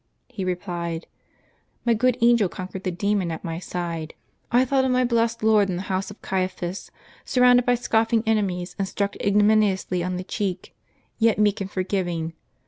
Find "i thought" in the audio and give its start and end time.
4.51-4.83